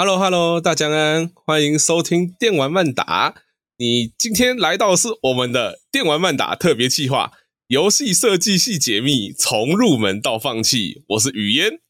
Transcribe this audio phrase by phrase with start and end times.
[0.00, 3.34] Hello，Hello，大家安，欢迎收听电玩漫打。
[3.78, 7.32] 你今天来到的是我们的电玩漫打特别计划，
[7.66, 11.02] 游戏设计系解密，从入门到放弃。
[11.08, 11.80] 我是雨嫣，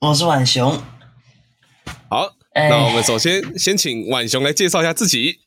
[0.00, 0.82] 我是婉雄。
[2.10, 5.38] 好，欸、那我们首先先请婉雄来介绍一下自己。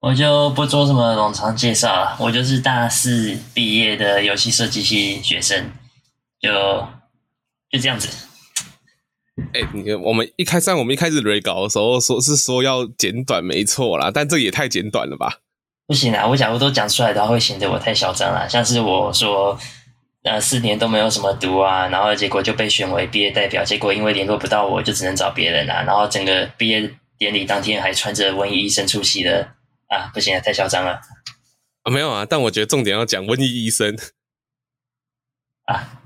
[0.00, 5.72] 我就不做什么冗长介绍了，我就是大四毕业的游戏设计系学生，
[6.38, 6.52] 就
[7.70, 8.06] 就这样子。
[9.52, 15.40] 哎、欸，你我们一开始我们一开始 re 稿的时候说是说要简短，没错啦，但这也太简短了吧？
[15.86, 18.48] 不行啊，我假如都讲出来的话，会显得我太嚣张了。
[18.48, 19.58] 像是我说，
[20.22, 25.82] 呃，四年都没有什么读啊，然后结果就被选为毕业代表，结果因为联络不到我，就只能找别人啊。
[25.82, 29.48] 然后整个毕业典礼当天还穿着瘟疫医生出席的
[29.88, 31.00] 啊，不行啊，太嚣张了。
[31.82, 33.94] 啊，没有啊，但我觉得重点要讲瘟疫医生
[35.64, 36.03] 啊。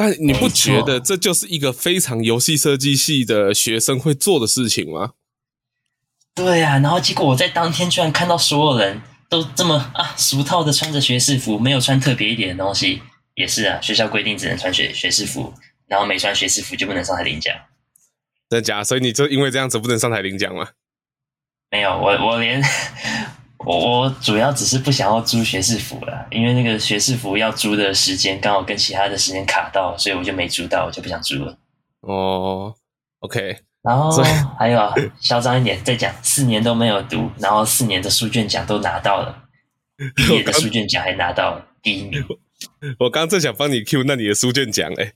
[0.00, 5.12] 但你不觉得这就是一个非常游戏设计系的学生会做的事情吗？
[6.34, 13.02] 对啊，然后结果我在当天居然看到所有人都这么啊俗套的穿着学士服，没有穿特别一点的东西。
[13.34, 15.52] 也是啊，学校规定只能穿学学士服，
[15.86, 17.54] 然后没穿学士服就不能上台领奖。
[18.48, 18.82] 真假？
[18.82, 20.70] 所以你就因为这样子不能上台领奖吗？
[21.70, 22.62] 没有，我我连。
[23.66, 31.58] 我我主要只是不想要租学士服了，因为那个学士服要租的时间刚好跟其他的时间卡到，所以我就没租到，我就不想租了。
[32.00, 32.74] 哦
[33.20, 33.58] ，OK。
[33.82, 34.10] 然后
[34.58, 39.44] 还有啊，嚣张一点，再讲四年都没有读，然后四年的书卷奖都拿到了，
[40.14, 42.24] 毕业的 书卷奖还拿到了第一名。
[42.98, 45.12] 我刚正想帮你 Q 那你的书卷奖哎，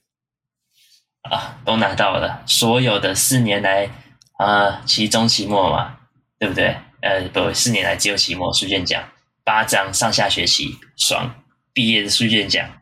[1.30, 3.90] 啊，都拿到了，所有的四年来
[4.38, 5.96] 啊，期中期末嘛，
[6.38, 6.76] 对不对？
[7.04, 9.06] 呃，不，四年来只有期末书卷奖
[9.44, 11.44] 八张，上下学期爽，
[11.74, 12.80] 毕业的书卷奖，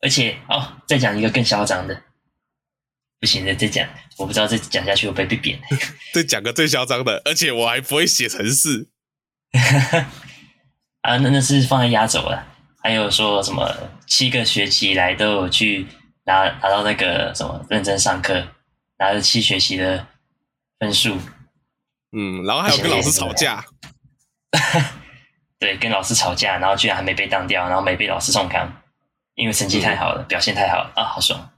[0.00, 2.02] 而且哦，再讲一个更嚣张的，
[3.20, 5.60] 不行的，再讲，我不知道再讲下去会不会被扁。
[6.14, 8.88] 再讲个最嚣张的，而且我还不会写程式。
[11.02, 12.46] 啊，那那是放在压轴了。
[12.82, 15.86] 还有说什么七个学期以来都有去
[16.24, 18.48] 拿拿到那个什么认真上课，
[18.98, 20.06] 拿了七学期的
[20.78, 21.18] 分数。
[22.14, 23.64] 嗯，然后还有跟老师吵架，
[25.58, 28.82] 对，跟老师吵架，然后居然还没被当掉，然后没被老师送康，
[29.34, 31.50] 因为成绩太好了，嗯、表现太好了啊，好爽。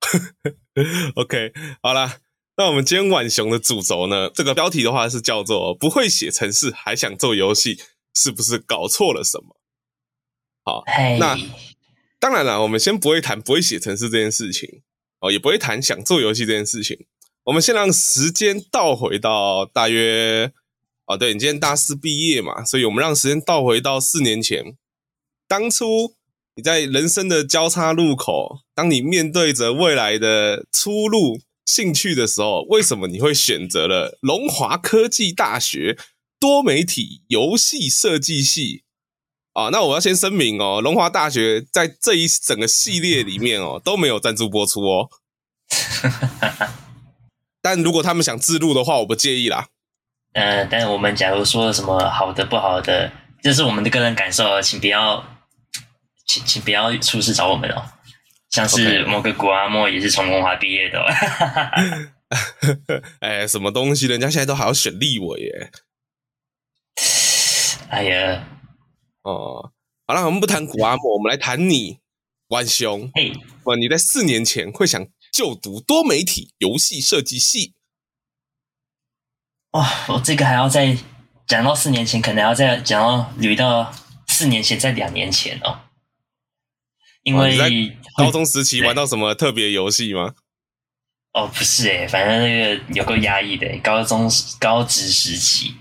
[1.16, 2.18] OK，好啦，
[2.56, 4.30] 那我们今天晚熊的主轴呢？
[4.32, 7.80] 这个标题的话是叫做“不会写程式还想做游戏，
[8.14, 9.56] 是不是搞错了什么？”
[10.64, 10.84] 好
[11.18, 11.36] 那
[12.18, 14.82] 当然了，我们先不会谈不会写程式这件事情
[15.20, 17.06] 哦，也不会谈想做游戏这件事情。
[17.48, 20.52] 我们先让时间倒回到大约，
[21.06, 24.76] 哦，对，你今天大四毕业嘛，所以我们让时间倒回到四年前，
[25.46, 26.12] 当初
[26.56, 35.96] 你在人生的交叉路口，当你面对着未来的出路、兴趣的时候，为什么你会选择了龙华科技大学
[36.38, 38.82] 多媒体游戏设计系？
[39.54, 45.08] 啊，那我要先声明哦，龙华大学在这一整个系列里面哦都没有赞助播出哦。
[47.60, 49.68] 但如果他们想自录的话，我不介意啦。
[50.34, 53.10] 呃，但是我们假如说什么好的不好的，
[53.42, 55.24] 这是我们的个人感受，请不要，
[56.26, 57.82] 请请不要出事找我们哦。
[58.50, 61.04] 像是某个古阿莫也是从文华毕业的哦。
[63.20, 64.06] 哎，什么东西？
[64.06, 65.70] 人家现在都还要选立委耶。
[67.88, 68.44] 哎呀，
[69.22, 69.72] 哦，
[70.06, 71.98] 好了，我们不谈古阿莫，我们来谈你，
[72.48, 73.10] 浣熊。
[73.14, 73.32] 嘿，
[73.64, 75.06] 哇，你在四年前会想
[75.38, 77.74] 就读多媒体游戏设计系，
[79.70, 79.88] 哇！
[80.08, 80.98] 我这个还要再
[81.46, 83.94] 讲到四年前，可能要再讲到捋到
[84.26, 85.82] 四年前，在两年前哦。
[87.22, 90.34] 因为高中时期玩到什么特别游戏吗？
[91.34, 93.78] 哦，不是诶，反正那个有够压抑的。
[93.78, 95.76] 高中高职时期，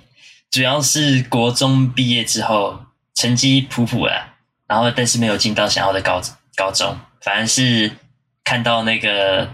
[0.51, 2.79] 主要是国中毕业之后，
[3.15, 4.37] 成绩普普啊，
[4.67, 6.21] 然后但是没有进到想要的高
[6.55, 7.97] 高中，反正是。
[8.47, 9.51] 看到那个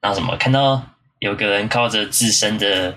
[0.00, 0.80] 那什么，看到
[1.18, 2.96] 有个人靠着自身的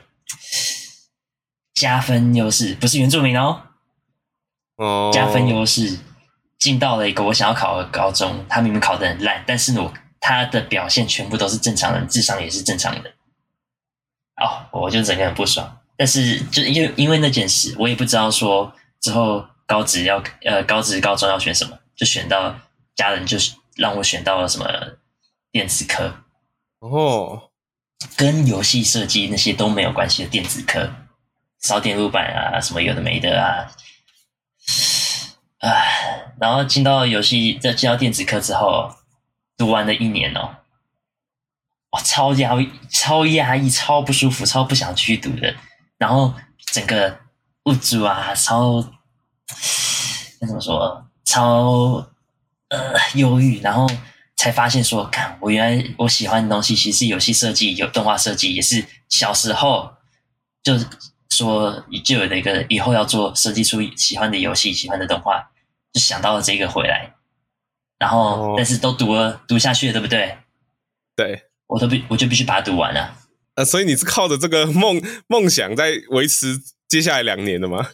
[1.74, 3.64] 加分优势，不是原住民哦，
[4.76, 5.98] 哦，加分优势
[6.60, 8.46] 进到了一个我想要考的高中。
[8.48, 13.10] 他明明考得很烂，但是我他的表现全部都是正常人，智商也是正常的。
[14.40, 15.76] 哦，我就整个很不爽。
[15.98, 18.72] 但是就因为因为那件事，我也不知道说
[19.02, 22.56] 之后高职要呃高职高中要选什么，就选到
[22.96, 24.68] 家人就是让我选到了什么。
[25.52, 26.24] 电子科
[26.80, 27.50] 哦，
[28.16, 30.92] 跟游戏设计那些都没有关系的电子科，
[31.60, 33.72] 烧电路板啊，什么有的没的啊，
[35.60, 38.96] 唉，然后进到游戏，再进到电子科之后，
[39.58, 40.56] 读完了一年哦，
[41.92, 45.54] 我，超压抑、超压抑、超不舒服、超不想去读的。
[45.98, 46.34] 然后
[46.72, 47.20] 整个
[47.66, 48.82] 物质啊，超
[50.40, 51.06] 那怎么说？
[51.26, 52.08] 超
[52.70, 53.60] 呃忧郁。
[53.62, 53.88] 然后
[54.42, 59.94] 才发现说，看我原来我喜欢的东西，其实是游戏设计、有动画设计，也是小时候
[60.64, 60.88] 就是
[61.30, 65.52] 说就有的一个以后要做设计出喜欢的游戏、喜欢的动画，
[65.94, 67.14] 就想到了这个回来。
[68.00, 70.36] 然后，但是都读了，读下去了，对不对？
[71.16, 73.16] 对，我都必，我就必须把它读完了。
[73.54, 77.92] 呃，所以你是靠着这个梦梦想在维持接下来两年的吗？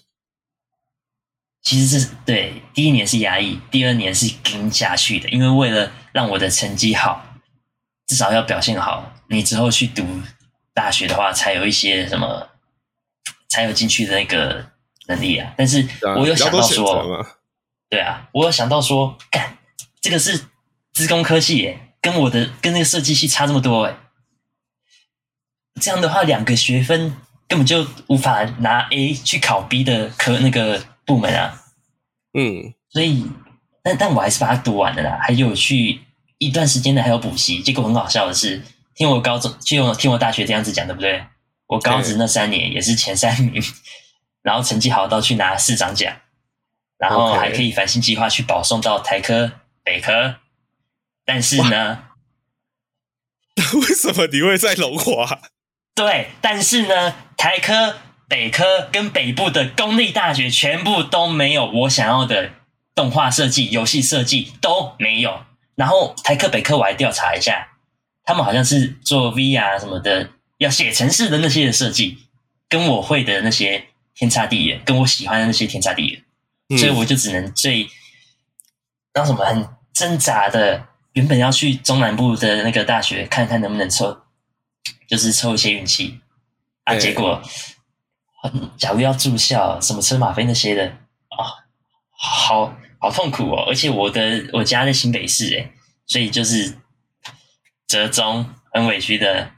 [1.61, 7.25] 其实是对，第一年是压抑，第二年是跟下去的，因为为了让我的成绩好，
[8.07, 10.05] 至少要表现好，你之后去读
[10.73, 12.49] 大学的话，才有一些什么，
[13.49, 14.71] 才有进去的那个
[15.07, 15.53] 能力啊。
[15.57, 15.85] 但是
[16.17, 17.25] 我有想到说，
[17.89, 19.57] 对啊，我有想到说，干。
[19.99, 20.45] 这个是
[20.93, 23.97] 资工科系耶，跟我的跟那个设计系差这么多哎，
[25.81, 27.17] 这样的话两个学分
[27.47, 31.63] 根本就无法拿 A 去考 B 的科那个部门啊，
[32.33, 33.25] 嗯，所以
[33.81, 36.01] 但但我还是把它读完了啦，还有去
[36.37, 38.61] 一段时间的还有补习，结果很好笑的是，
[38.93, 41.25] 听我高中听我听我大学这样子讲对不对？
[41.65, 43.63] 我高职那三年也是前三名，
[44.43, 46.15] 然后成绩好到去拿市长奖，
[46.97, 49.53] 然后还可以繁星计划去保送到台科。
[49.83, 50.35] 北科，
[51.23, 52.09] 但是呢，
[53.55, 55.39] 为什么你会在龙华？
[55.95, 57.95] 对，但是呢，台科、
[58.27, 62.51] 北科跟北部的公立大学全部都没有我想要的
[62.93, 65.45] 动画设计、游戏设计都没有。
[65.75, 67.69] 然后台科、北科我还调查一下，
[68.23, 72.17] 他们好像是做 VR 什么的，要写程式的那些的设计，
[72.67, 76.23] 跟我会的那些天差地远，跟我喜欢的那些天差地远，
[76.69, 77.87] 嗯、所以我就只能最
[79.11, 79.67] 当什么很。
[79.97, 84.15] 挣扎的，原本要去中南部的那个大学看看能不能抽，
[85.07, 86.19] 就是抽一些运气
[86.83, 86.95] 啊。
[86.95, 87.41] 结果，
[88.77, 91.65] 假如要住校，什么车马费那些的啊，
[92.11, 93.65] 好好痛苦哦。
[93.67, 95.71] 而且我的我家在新北市诶，
[96.05, 96.77] 所以就是
[97.87, 99.51] 折中很委屈的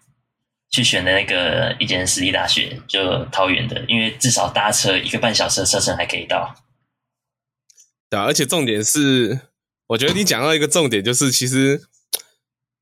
[0.70, 6.56] 去选的那个一间私立大学，就桃园的，因为至少搭车一个半小时的车程还可以到。
[8.10, 9.42] 对啊，而且重点是。
[9.90, 11.82] 我觉得你讲到一个重点，就是其实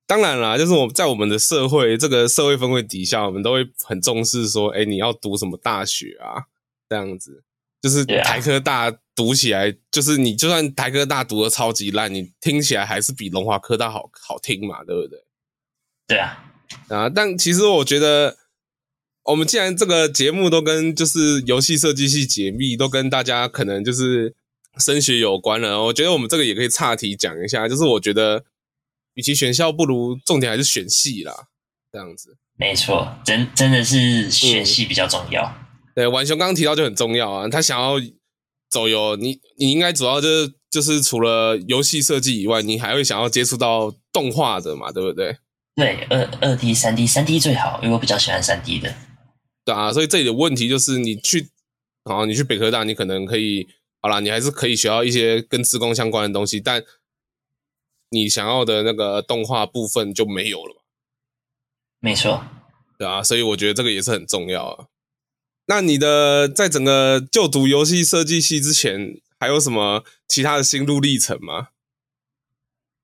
[0.08, 6.48] 当然啦，就是我在我们的社会这个社会氛围底下，我们都会很重视说，哎，你要读什么大学啊？
[6.90, 7.44] 这样子，
[7.82, 15.20] 就是台科大读起来，就是你就算台科大读的超级烂，你听起来还是比龙华科大好好听嘛，对不对？
[16.08, 16.52] 对啊，
[16.88, 18.38] 啊，但其实我觉得，
[19.26, 24.34] 我们既然这个节目都跟就是游戏设计系解密，都跟大家可能就是。
[24.80, 28.46] 升学有关了，我觉得我们这个也可以岔题讲一下，就是我觉得，
[29.18, 31.34] 与其选校，不如重点还是选系啦，
[31.92, 32.38] 这样子。
[32.56, 35.44] 没错，真真的是选系比较重要。
[35.44, 35.66] 嗯、
[35.96, 37.96] 对，婉雄刚刚提到就很重要啊，他想要
[38.70, 45.36] 走游，你你应该主要就是就是除了游戏设计以外，你还会想要接触到动画的嘛，对不对？
[45.76, 48.94] 对，二二 D、三 D、三 D 最好，因为我比较喜欢三 D 的。
[49.66, 51.50] 对啊，所以这里的问题就是，你去，
[52.06, 53.68] 好，你去北科大，你可能可以。
[54.00, 56.82] 好啦，你还是可以学到一些跟资工相关的东西，但
[58.10, 60.82] 你想要的那个动画部分就没有了嘛？
[62.00, 62.44] 没错，
[62.98, 64.86] 对啊，所以我觉得这个也是很重要啊。
[65.68, 71.70] 那你的在整个就读游戏设计系之前，还有什么其他的心路历程吗？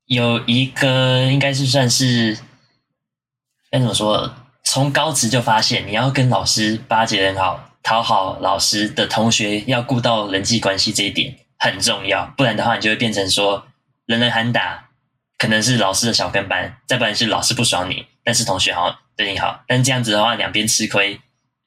[0.05, 2.37] 有一个应该是算是
[3.69, 4.35] 该怎么说？
[4.63, 7.69] 从高职就发现你要跟老师巴结很好。
[7.83, 13.67] 讨好老师的同学要顾到人际关系这一点很重要，不然的话你就会变成说
[14.05, 14.89] 人人喊打，
[15.43, 21.19] 可能是老师的小跟班，再不然是老师不爽你，但是同学好像对你好，但这样子的话两边吃亏，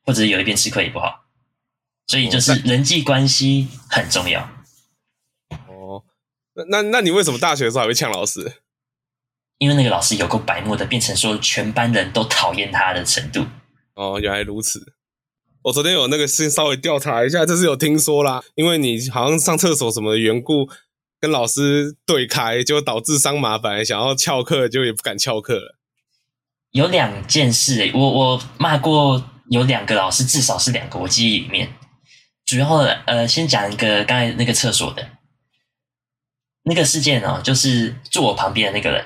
[0.03, 1.27] 或者有一边吃亏也不好，
[2.07, 4.41] 所以就是人际关系很重要。
[5.69, 6.03] 哦，
[6.71, 8.63] 那那你为什么大学的时候还会呛老师？
[9.59, 13.45] 因为那个老师有够白目的，变成说全班人都讨厌他的程度。
[13.93, 14.95] 哦，原来如此。
[15.65, 20.67] 我昨天有那个事稍微调查一下，这是有听说啦，因为你好像上厕所什么的缘故，
[21.21, 25.77] 跟老师对开，就导致伤麻烦，想要翘课就也不敢翘课了。
[26.71, 31.73] 有两件事诶，我我骂过有两个老师，至少是两个，我记忆里面。
[32.45, 32.69] 主要
[33.07, 35.09] 呃，先讲一个刚才那个厕所的
[36.63, 39.05] 那个事件哦，就是坐我旁边的那个人，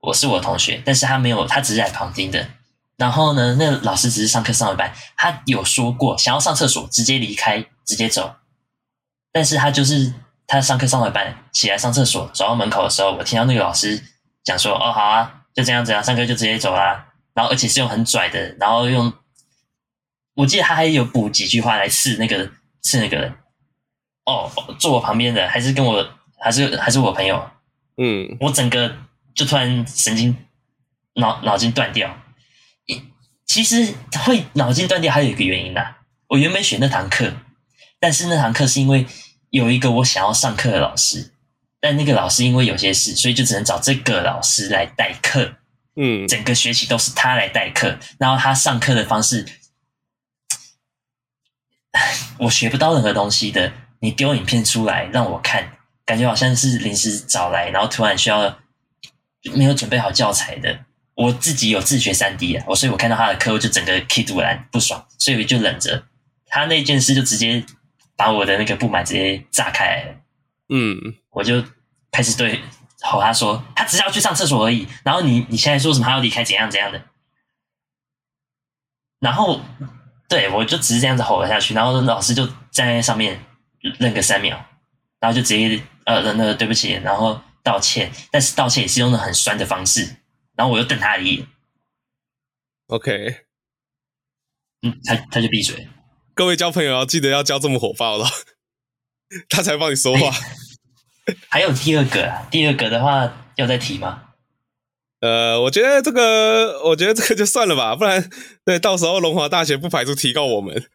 [0.00, 2.48] 我是我同学，但是他没有，他只是在旁听的。
[2.96, 8.34] 然后呢，那老师只是上课上一半，他有说过想要上厕所直接离开，直接走。
[9.30, 10.12] 但是他就是
[10.50, 14.02] 他上课上一半起来上厕所，走到门口的时候，我听到那个老师
[14.42, 19.12] 讲说：“哦，好啊，就这样子啊，上课就直接走啦。”然后而且是用很拽的，然后用，
[20.34, 22.50] 我记得他还有补几句话来刺那个
[22.82, 23.32] 刺那个人。
[24.26, 26.04] 哦，坐我旁边的还是跟我
[26.40, 27.48] 还是还是我朋友，
[27.96, 28.96] 嗯，我整个
[29.32, 30.36] 就突然神经
[31.14, 32.12] 脑脑筋断掉。
[33.46, 33.94] 其实
[34.26, 35.94] 会脑筋断掉还有一个原因呐，
[36.26, 37.32] 我原本选那堂课，
[38.00, 39.06] 但是那堂课是因为
[39.50, 41.32] 有一个我想要上课的老师，
[41.80, 45.56] 但那个老师因为有些事，所以就只能找这个老师来代课。
[45.96, 49.44] 嗯，整个学期都是他来代课，然后他上课的方式，
[52.38, 53.72] 我学不到任何东西的。
[54.02, 55.72] 你丢影片出来让我看，
[56.06, 58.58] 感觉好像是临时找来，然后突然需要
[59.52, 60.84] 没有准备好教材的。
[61.14, 66.04] 我自己有自学三 D 啊，我所以我看到他的课，我就整个气突然不爽，所以我就忍着。
[66.46, 67.62] 他那件事就直接
[68.20, 70.14] 把我的那个不满直接炸开来了。
[70.68, 71.64] 嗯，我就
[72.12, 72.60] 开始对
[73.00, 74.86] 吼他说，他只是要去上厕所而已。
[75.02, 77.02] 然后你你现在说什么他要离开怎样怎样的？
[79.20, 79.62] 然后
[80.28, 83.40] 对我就只是这样子吼了下去，然后老师就站在上面。
[83.98, 84.62] 愣个三秒，
[85.20, 90.16] 然后就直接呃，那个对不起，然后道歉，但是道歉也是用的很酸的方式，
[90.54, 91.46] 然后我又瞪他一眼
[92.88, 93.46] ，OK，
[94.82, 95.88] 嗯，他他就闭嘴。
[96.34, 98.26] 各位交朋友要记得要交这么火爆了，
[99.50, 100.30] 他才帮你说话。
[101.48, 104.22] 还有第二个啊，第二个的话要再提吗？
[105.20, 108.30] 呃，我觉得这个，我觉得这个就算了吧，不然
[108.64, 110.88] 对，到时候龙华大学不排除提告我们。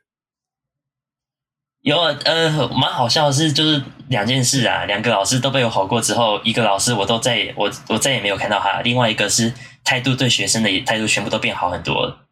[1.81, 12.24] 有呃，蛮好笑的是，就是两件事啊，两个老师都被我吼过之后，一个老师我都再也我我再也没有看到他，另外一个是态度对学生的态度全部都变好很多了，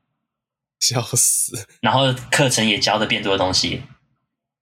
[0.84, 1.66] 笑死！
[1.82, 3.84] 然后课程也教的变多的东西，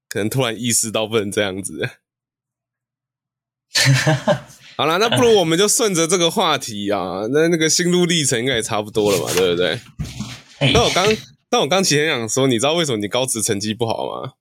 [0.07, 1.89] 可能突然意识到不能这样子。
[4.77, 9.79] 好了，那不如我们就顺着这个话题啊，那那个心路历程应该也差不多了嘛，对不对？
[10.73, 11.07] 那我刚，
[11.51, 14.33] 那我刚其实想说，你知道为什么你高职成绩不好吗？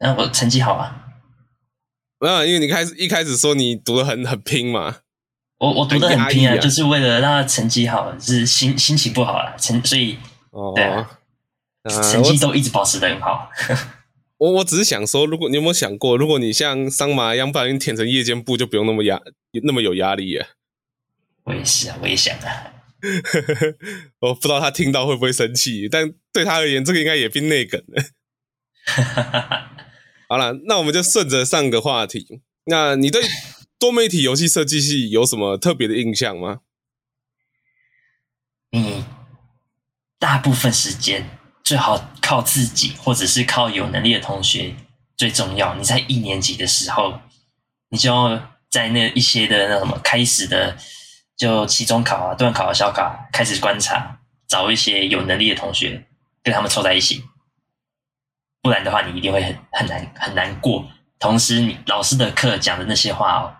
[0.00, 1.06] 那、啊、我成绩好啊，
[2.20, 4.98] 没有，因为你开始一开始说你读的很很拼嘛，
[5.58, 10.18] 我我读的很拼啊，啊就是为了让他成绩好，是心心情不好啊，成所以
[10.58, 11.08] 哦，对啊，
[12.10, 13.48] 成绩都一直保持的很好。
[14.38, 19.20] 我我只是想说，如果你有没有想过，如果你像桑麻一样，不小心填成夜间部，就不用那么压
[19.62, 20.48] 那么有压力耶。
[21.44, 22.72] 我也是啊，我也想啊。
[24.18, 28.04] 我不知道他听到会不会生气，但对他而言，这个应该也变内梗了。
[30.28, 32.40] 好了，那我们就顺着上个话题。
[32.64, 33.22] 那你对
[33.78, 36.60] 多媒体游戏设计系有什么特别的印象吗？
[38.72, 39.04] 嗯，
[40.18, 44.74] 大部分时间最好靠自己，或者是靠有能力的同学
[45.16, 45.74] 最重要。
[45.74, 47.20] 你在一年级的时候，
[47.90, 50.76] 你就要在那一些的那什么开始的，
[51.36, 56.06] 就期中考啊、段考啊、小考开始观察，找一些有能力的同学，
[56.42, 57.24] 跟他们凑在一起。
[58.60, 60.90] 不然的话，你一定会很很难很难过。
[61.18, 63.54] 同时，你老师的课讲的那些话哦，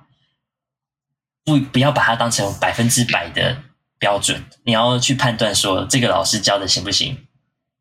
[1.45, 3.63] 不不要把它当成百分之百的
[3.99, 4.45] 标准。
[4.65, 7.17] 你要去判断说，这个老师教的行不行？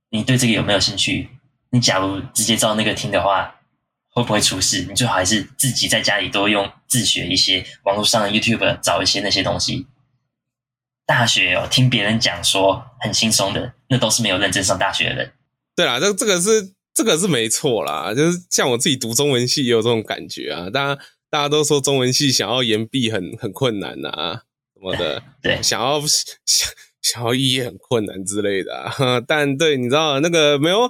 [0.10, 1.30] 你对这个有没有兴趣？
[1.72, 3.56] 你假如直接照那个听的话，
[4.10, 4.86] 会不会出事？
[4.90, 9.88] 你最好还是自己在家里多用自学一些网络上的 YouTube 找一些那些东西。
[11.06, 15.32] 大学哦，听别人讲说很轻松的，那都是没有认真上大学的人。
[15.76, 16.74] 对啦，这这个是。
[16.98, 20.68] 这个是没错啦，就是像我自己读中文系也有这种感觉啊。
[20.68, 24.42] 大家大家都说中文系想要延毕很很困难呐、啊，
[24.78, 26.00] 什么的， 对，想要
[26.46, 28.94] 想想要毕业很困难之类的啊。
[29.28, 30.90] 但对，你知道那个没有，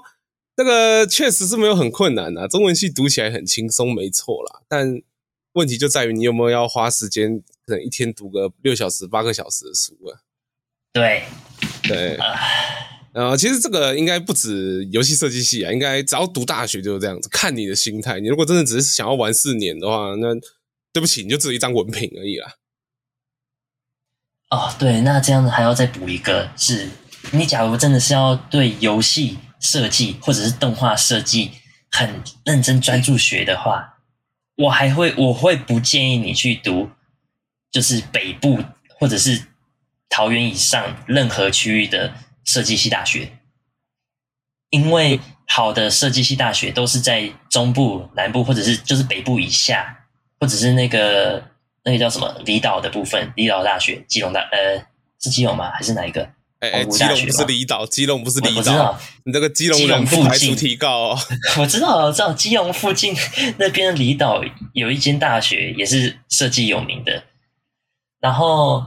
[0.57, 2.47] 那个确实是没有很困难啊。
[2.47, 4.61] 中文系读起来很轻松，没错啦。
[4.67, 5.01] 但
[5.53, 10.21] 问题就在于你有没有要花时间，可能一天读个六小时、八个小时的书啊？
[10.93, 11.23] 对，
[11.83, 12.15] 对。
[12.17, 12.35] 呃
[13.13, 17.27] 呃，其实这个应该不止游戏设计系啊，应该只要读大学就是这样子。
[17.29, 20.35] 看你的心态，你如果真的只是想要玩四年的话，那
[20.93, 22.53] 对不起，你就只有一张文凭而已啦。
[24.49, 26.89] 哦，对，那这样子还要再补一个，是
[27.31, 31.51] 你假如真的是要对游戏设计或者是动画设计
[31.91, 33.99] 很认真专注学的话，
[34.55, 36.89] 我还会我会不建议你去读，
[37.71, 38.63] 就是北部
[38.99, 39.47] 或者是
[40.09, 42.13] 桃园以上任何区域的。
[42.47, 43.39] 设计系大学，
[44.69, 50.05] 因为好的设计系大学都是在中部、南部，或者是就是北部以下，
[50.39, 51.43] 或者是那个
[51.87, 54.85] 那个叫什么离岛的部分，离岛大学，基隆大呃
[55.19, 55.71] 是基隆吗？
[55.71, 56.21] 还是哪一个？
[56.59, 58.57] 哎哎，基隆不是离岛，基隆不是离岛。
[58.57, 61.19] 我知道，你这个基隆人不排除提告哦。
[61.59, 63.15] 我知道，我知道基隆附近
[63.57, 67.23] 那边的离岛有一间大学也是设计有名的，
[68.19, 68.85] 然后。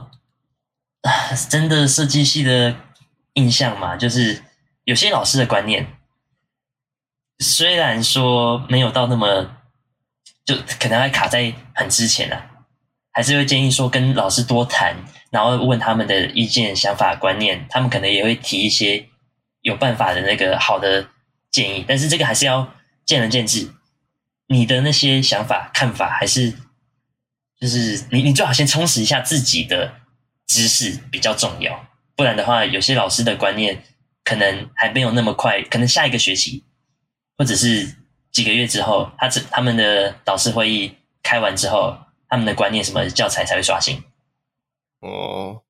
[1.49, 2.75] 真的设计系的
[3.33, 4.43] 印象嘛，就是
[4.83, 5.97] 有些老师的观念，
[7.39, 9.57] 虽然说没有到那么，
[10.45, 12.50] 就可能还卡在很之前啊，
[13.11, 14.95] 还是会建议说跟老师多谈，
[15.29, 19.07] 然后问他们的意见、想法、观念，他们可能也会提一些
[19.61, 21.07] 有办法的那个好的
[21.51, 22.73] 建议，但是这个还是要
[23.05, 23.69] 见仁见智，
[24.47, 26.53] 你的那些想法、看法，还是
[27.59, 29.95] 就是你你最好先充实一下自己的。
[30.47, 33.81] 知识比较重要，不然的话，有些老师的观念
[34.25, 36.65] 可能还没有那么快，可能下一个学期
[37.37, 37.95] 或者是
[38.33, 41.97] 几个月之后，他这他们的导师会议开完之后，
[42.31, 44.01] 他们的观念什么教材才会刷新。
[45.01, 45.61] 哦，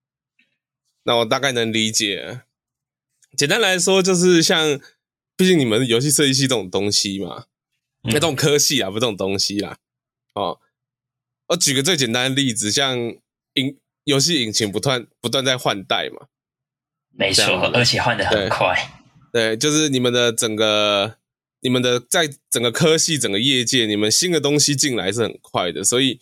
[1.04, 2.44] 那我大概能理解。
[3.36, 4.80] 简单来说，就是像，
[5.36, 7.48] 毕竟你们游戏设计系这种东西嘛，
[8.04, 9.80] 那、嗯、这种科系啊，不是这种东西啦。
[10.36, 10.62] 哦，
[11.48, 12.98] 我举个最简单的例子，像
[13.56, 13.78] 引。
[14.06, 16.26] 游戏引擎不断不断在换代嘛，
[17.12, 18.76] 没错，而且换的很快。
[19.32, 21.18] 对，就是你们的整个、
[21.60, 26.20] 你们的在整个科系、整个业界，你们新的东西进来是很快的，所以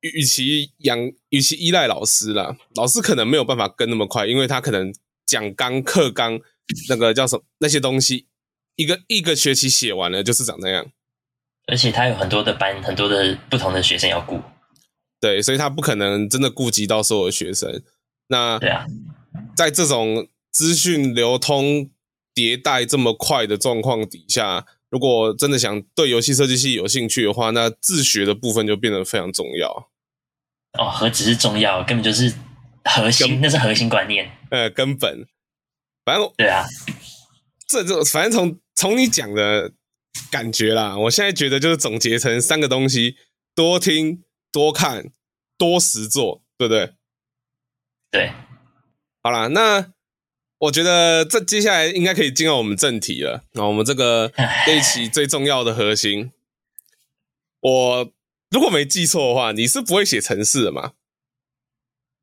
[0.00, 4.92] 与其养、与其依赖老师啦，老师可能没有办法跟那么快，因为他可能
[5.26, 6.40] 讲纲、课纲
[6.88, 8.26] 那个叫什么那些东西，
[8.76, 10.90] 一个一个学期写完了就是长那样，
[11.66, 14.40] 而且他有很多的班，很多的不同的学生要顾。
[15.20, 17.82] 对，所以他不可能真的顾及到所有的学生。
[18.28, 18.86] 那对啊，
[19.54, 21.90] 在这种资讯流通
[22.34, 29.89] 迭代这么快的状况底下，如果真的想对游戏设计系有兴趣的话，那自学的部分就变得非常重要。
[30.78, 32.32] 哦，何止是重要，根本就是
[32.84, 34.30] 核心，那是核心观念。
[34.50, 35.26] 呃，根本。
[36.04, 36.64] 反正对啊，
[37.66, 39.72] 这这反正从从你讲的
[40.30, 43.16] 感觉啦，我现在觉得就是总结成三个东西：
[43.54, 44.22] 多听。
[44.52, 45.12] 多看，
[45.56, 46.94] 多实做，对不对？
[48.10, 48.32] 对，
[49.22, 49.92] 好啦，那
[50.58, 53.44] 我觉得这接下来应该可以进入我们正题了。
[53.52, 54.32] 那我们这个
[54.66, 56.32] 这一期最重要的核心，
[57.60, 58.12] 我
[58.50, 60.92] 如果没记错的话，你是不会写程式的吗？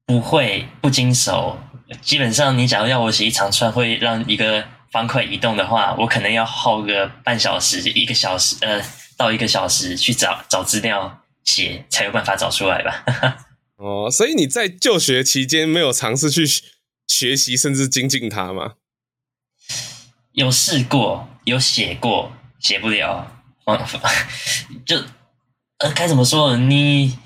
[0.06, 1.60] 不会，不经手。
[2.02, 8.82] 基本上，你假如要我写一长串会让一个方块移动的话，我可能要耗个半小时、一个小时，呃，
[9.16, 11.24] 到一个小时去找找资料。
[11.48, 13.06] 写才有办法找出来吧？
[13.80, 16.44] 哦，所以你在就学期间没有尝试去
[17.08, 18.74] 学习甚至精进它吗？
[20.34, 23.32] 有试过，有写过，写不了。
[24.86, 25.02] 就
[25.80, 26.56] 呃，该怎么说？
[26.58, 27.18] 你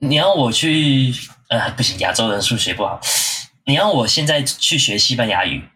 [0.00, 1.14] 你要我去
[1.48, 3.00] 呃，不行，亚洲人数学不好。
[3.64, 5.68] 你要我现在去学西班牙语，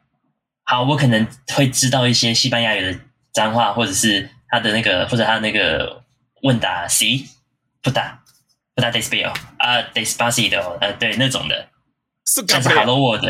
[0.64, 3.00] 好，我可能会知道一些西班牙语的
[3.32, 6.00] 脏话，或者是他的那个，或者他的那个。
[6.42, 7.26] 问答 C
[7.82, 8.22] 不打
[8.74, 11.68] 不打 Despacito 啊 Despacito 呃对那种的，
[12.48, 13.26] 但是 Hello World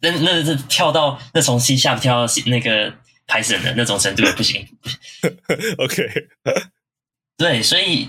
[0.00, 2.92] 那那是跳到那从 C 下跳到那个
[3.28, 4.66] Python 的那种程度也不行。
[5.78, 6.28] OK，
[7.38, 8.08] 对，所以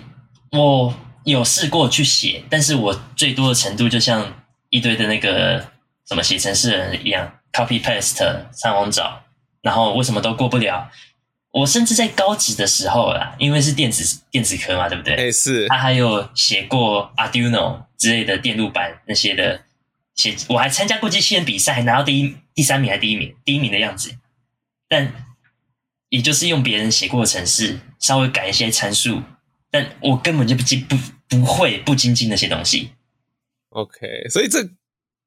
[0.51, 5.71] 我有试过去写，但是我最多的程度就像一堆的那个
[6.07, 8.17] 什么写程式的人一样，copy paste
[8.51, 9.21] 上网找，
[9.61, 10.89] 然后为什么都过不了？
[11.51, 15.15] 我甚至在高职的时候啦，因为是电子电子科嘛，对不对？
[15.15, 15.67] 哎，是。
[15.67, 19.61] 他还有写过 Arduino 之类的电路板那些的
[20.15, 23.35] 写，我还参加过机器人比赛，还拿到第一、第三名还是第一名？
[23.45, 24.15] 第一名的样子。
[24.87, 25.11] 但
[26.09, 29.21] 也就是用别人写过的程式，稍微改一些参数，
[29.71, 32.91] 但我根本就不精不不会不精进那些东西。
[33.69, 34.67] OK，所以这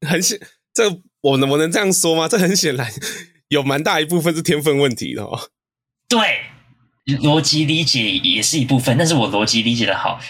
[0.06, 0.40] 很显，
[0.74, 2.26] 这我能我能这样说吗？
[2.26, 2.90] 这很显然
[3.48, 5.50] 有蛮大一部分是天分问题的哦。
[6.08, 6.40] 对，
[7.06, 10.20] 逻辑理解也是一部分，但是我逻辑理解的好，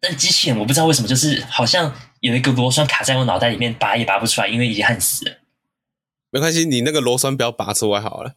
[0.00, 5.38] 但机器人我不知道为什么，就是好像有一个螺栓卡在我脑袋里面，拔也拔不出来，因为已经焊死了。
[6.30, 8.36] 没关系，你那个螺栓不要拔出来好了。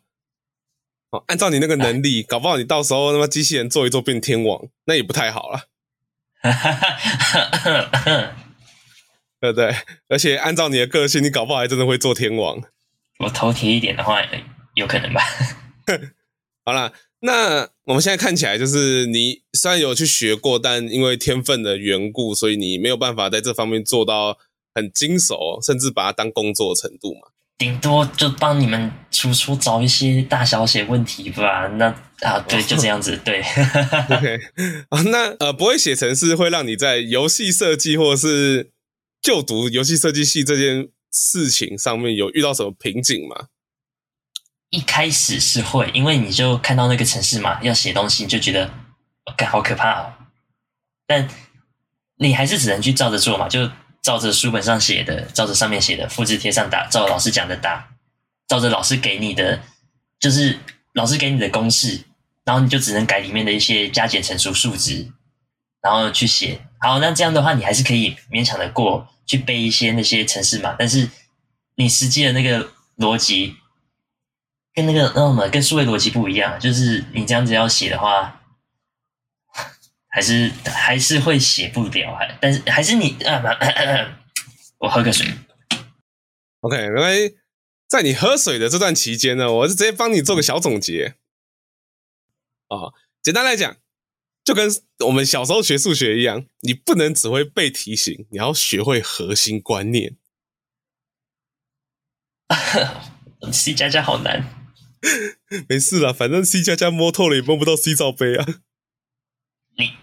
[1.11, 5.65] 哦，按照你那个能力，啊、搞不好你到时候他妈机器人做一做变天王，那也不太好了。
[9.41, 9.73] 对不对？
[10.07, 12.61] 而且按照你的个性，你搞不好还真的会做天王。
[13.19, 14.21] 我头铁一点的话，
[14.75, 15.21] 有可能吧。
[16.63, 24.37] 好啦，那我们现在看起来就是你虽然有去学过，但因为天分的缘故，所以你没有办法在这方面做到
[24.75, 27.21] 很精熟，甚至把它当工作的程度嘛。
[27.59, 31.67] 顶多就帮你们出出找一些大小写问题吧。
[31.73, 33.17] 那啊，对，就这样子。
[33.17, 33.41] 对，
[34.09, 34.39] OK
[34.89, 38.71] 啊，那呃，不会写程式会让你在游戏设计或者是
[39.21, 43.47] 就读游戏设计系这件事情上面有遇到什么瓶颈吗？
[44.69, 48.71] 一开始是会，因为你就看到那个程式嘛，要写东西，你就觉得，
[49.35, 50.13] 干好可怕哦。
[51.05, 51.27] 但
[52.17, 53.69] 你还是只能去照着做嘛，就
[54.01, 57.89] 照着书本上写的，照着上面写的复制贴上打，照老师讲的打，
[58.47, 59.61] 照着老师给你的，
[60.19, 60.57] 就是
[60.93, 62.05] 老师给你的公式，
[62.43, 65.11] 然后你就只能改里面的一些加减乘除数值，
[65.81, 66.61] 然后去写。
[66.79, 71.09] 好，那这样的话，你还是可以勉强的过去背一些那些程式码，但是
[71.75, 73.57] 你实际的那个逻辑
[74.73, 78.38] 跟那个那什么跟数位逻辑不一样，就是你这样子要写的话，
[80.19, 83.41] 还是还是会写不了，还但是还是你啊，
[84.79, 85.25] 我喝个水。
[86.59, 87.37] OK，因为
[87.87, 91.15] 在你喝水的这段期间呢，我就直接帮你做个小总结。
[92.67, 93.77] 啊，简单来讲。
[94.43, 94.67] 就跟
[95.05, 100.17] 我们小时候学数学一样，你不能只会背题型，你要学会核心观念。
[103.53, 104.43] C 加加好难，
[105.69, 108.45] 没事啦，反正 C 加加摸透了也摸不到 C 罩杯啊。
[109.77, 109.95] 你，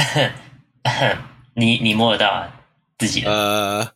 [1.54, 2.62] 你你摸得到啊？
[2.98, 3.30] 自己的？
[3.30, 3.92] 呃，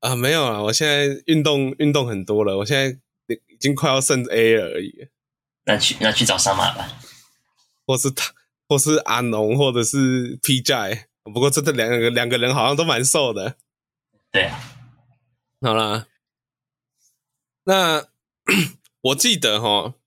[0.00, 5.08] 啊，没有啊，我现在运动运动很多了，我现在已经快要剩 A 了而已。
[5.64, 6.88] 那去那去找上马吧，
[7.86, 8.32] 或是他。
[8.66, 13.56] 或是阿农，或者是 P J，不过这这两个两个人好像都蛮瘦的。
[14.32, 14.58] 对啊，
[15.60, 16.06] 好啦，
[17.64, 18.06] 那
[19.02, 20.03] 我记得齁，你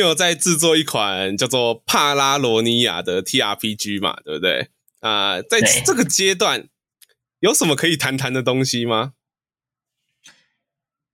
[0.00, 4.18] 有在制作一款叫做《帕拉罗尼亚》的 TRPG 嘛？
[4.24, 4.68] 对不对？
[5.00, 6.68] 啊、呃，在这个阶段
[7.40, 9.12] 有什么可以谈谈的东西吗？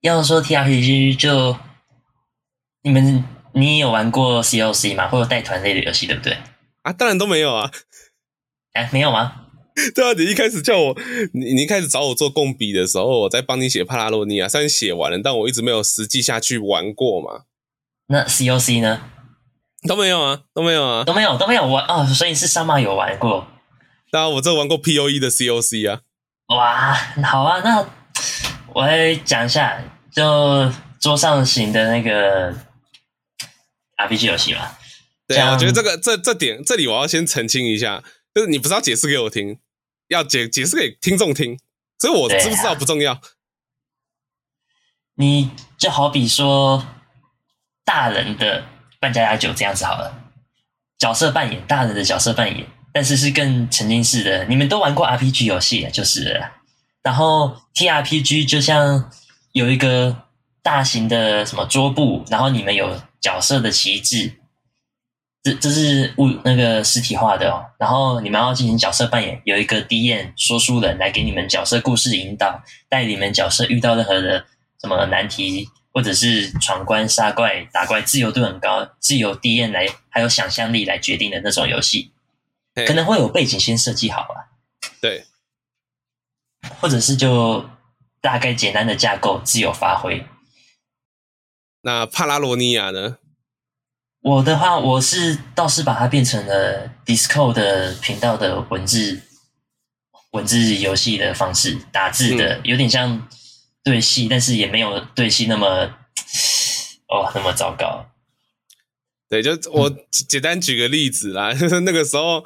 [0.00, 1.56] 要说 TRPG，就
[2.82, 5.08] 你们你有玩过 COC 吗？
[5.08, 6.36] 或者带团类的游戏，对不对？
[6.82, 7.70] 啊，当然都没有啊！
[8.72, 9.46] 哎，没有吗？
[9.94, 10.98] 对啊，你一开始叫我，
[11.32, 17.44] 你你一开始找我做共笔的时候，我在帮你写帕拉罗尼亚，虽然写完了，但我一直没有实际下去玩过嘛。
[18.12, 19.00] 那 COC 呢？
[19.88, 22.04] 都没有啊，都没有啊，都没有，都没有玩哦。
[22.04, 23.48] 所以是上马有玩过。
[24.12, 26.02] 那，我这玩过 POE 的 COC 啊。
[26.48, 26.92] 哇，
[27.24, 27.88] 好啊，那
[28.74, 30.70] 我来讲一下，就
[31.00, 32.54] 桌上型的那个
[33.96, 34.78] RPG 游戏吧。
[35.26, 39.58] 对啊，我觉得这个这这点这里我要先澄清一下，就是你不是要解释给我听，
[40.08, 41.58] 要解解释给听众听，
[41.98, 43.18] 所以我知不知道不重要。
[45.14, 46.86] 你就好比说
[47.84, 48.64] 大人的
[49.00, 50.14] 扮家家酒这样子好了，
[50.98, 54.44] 角色扮演，大人的角色扮演，但是是更沉浸式的。
[54.44, 56.42] 你们都玩过 RPG 游戏就是，
[57.02, 59.10] 然后 TRPG 就像
[59.52, 60.16] 有一个
[60.62, 64.38] 大型的什么桌布，然后你们有角色的旗帜。
[65.44, 74.44] 这这是物那个实体化的哦，然后你们要进行角色扮演，有一个 DM 说书人来给你们角色故事引导，带你们角色遇到任何的
[74.80, 82.12] 什么难题，或者是闯关杀怪打怪，自由度很高，自由 D N 来还有想象力来决定的那种游戏，
[82.86, 84.50] 可能会有背景先设计好啊，
[85.00, 85.26] 对，
[86.80, 87.68] 或者是就
[88.20, 90.26] 大概简单的架构自由发挥。
[91.82, 93.18] 那帕拉罗尼亚呢？
[94.20, 99.20] 我的话，我是倒是把它变成了 Discord 的频道的文字
[100.30, 103.28] 文字游戏的方式，打字的，有点像
[103.84, 105.66] 对戏，但是也没有对戏那么
[107.08, 108.06] 哦那么糟糕。
[109.28, 112.44] 对，就我简单举个例子啦，就是那个时候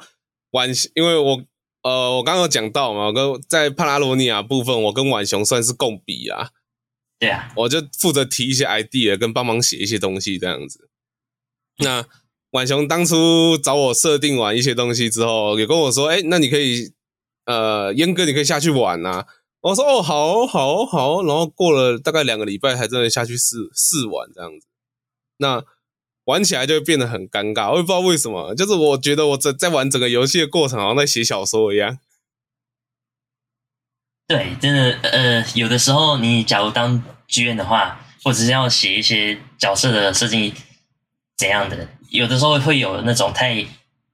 [0.51, 1.43] 晚，因为我
[1.83, 6.51] 呃我刚刚有讲到嘛，我跟在帕拉罗尼亚部分，我跟晚雄算是共笔啊。
[7.19, 10.89] 对啊，我就负责提一些 idea，跟帮忙写一些东西这样子。
[11.79, 12.05] 那
[12.51, 16.93] 晚雄当初找我设定完一些东西之后，也跟我说：“哎、欸，那你可以，
[17.45, 19.25] 呃，燕哥，你可以下去玩呐。”
[19.61, 24.67] 我说：“哦，好，好，好。”然后过了大概两个礼拜，才真的下去试试玩这样子。
[25.37, 25.63] 那
[26.25, 28.53] 玩起来就变得很尴尬，我也不知道为什么。
[28.55, 31.97] 就是我觉得我在在玩整个游戏的过程，好像在写小说一样。
[34.27, 40.53] 对，真的，呃，有的时候你假如当剧院的话，或者是要写一些角色的设计。
[41.37, 41.87] 怎样的？
[42.09, 43.63] 有的时候会有那种太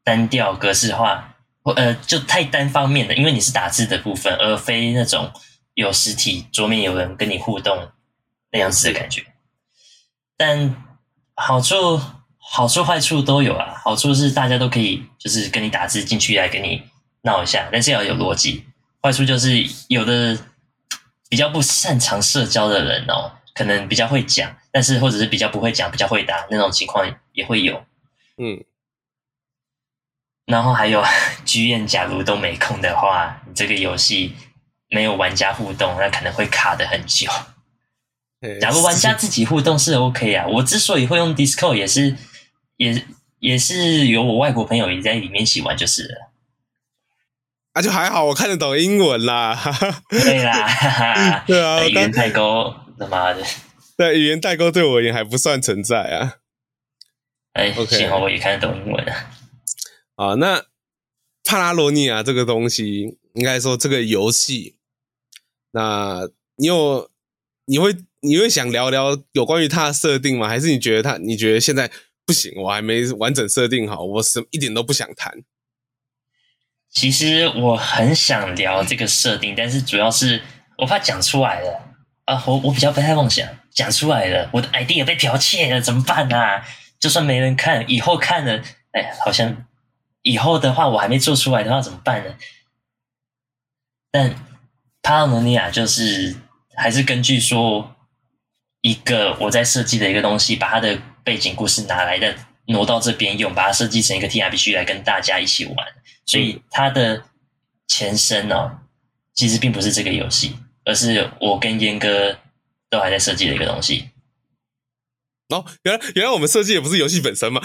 [0.03, 1.32] 单调、格式化，
[1.71, 5.31] 呃，就太单方面的，因为你是打字的部分，而非那种
[5.75, 7.89] 有实体桌面有人跟你互动
[8.51, 9.23] 那样子的感觉。
[10.35, 10.75] 但
[11.35, 12.01] 好处、
[12.37, 13.75] 好处、坏处都有啊。
[13.83, 16.83] 好处是大家都可以就是跟你打字进去来跟你
[17.21, 18.65] 闹一下，但是要有逻辑。
[19.01, 20.37] 坏处就是有的
[21.29, 24.53] 比较不擅长社交的人哦，可能比较会讲。
[24.71, 27.85] 但是，或者是比较不会讲、比较会打那种情况也会有，
[28.37, 28.63] 嗯。
[30.45, 31.03] 然后还有
[31.45, 34.35] 剧院假如都没空的话，你这个游戏
[34.89, 37.29] 没有玩家互动，那可能会卡的很久。
[38.59, 42.17] 假如玩家自己互动是 OK 啊，我之所以会用 Discord 也是，
[42.75, 43.05] 也
[43.39, 46.31] 也是有我外国朋友也在里面一起玩就是了。
[47.71, 49.57] 啊，就还好，我看得懂英文啦。
[50.09, 53.41] 对啦， 对啊，语言代沟，他妈的，
[53.97, 56.35] 对，语言代沟对我而言还不算存在啊。
[57.53, 59.02] 哎幸好我也看得懂英文
[60.15, 60.35] 啊。
[60.35, 60.65] 那
[61.43, 64.77] 帕拉罗尼亚这个东西，应该说这个游戏，
[65.71, 67.09] 那你有
[67.65, 70.47] 你会你会想聊聊有关于它的设定吗？
[70.47, 71.91] 还是你觉得它，你觉得现在
[72.25, 75.43] 不行，我还没完整设定好，我是一点都不想谈。
[76.89, 80.41] 其实我很想聊这个设定，但是主要是
[80.77, 86.63] 我怕讲出来了啊，我我比较不太妄想讲出来了，我的 idea 被剽窃了，怎么办啊？
[86.99, 89.65] 就算没人看，以后看了，哎，好像
[90.23, 92.35] 以后的话我还没做出来的话怎么办呢？
[94.11, 94.35] 但
[95.01, 96.35] 帕拉罗尼亚就是
[96.75, 97.95] 还是根据说
[98.81, 102.35] 一个我在设计的一个东西，把它的背景故事拿来的
[102.67, 105.75] 挪到这边用，把它设计成一个 TRPG 来跟大家一起玩。
[106.25, 107.23] 所以它的
[107.87, 108.79] 前身哦，
[109.33, 110.55] 其实并不是这个游戏，
[110.85, 112.37] 而是我跟烟哥
[112.89, 114.09] 都还在设计的一个东西。
[115.49, 117.61] 哦，原来原来我们设计的不是游戏本身吗？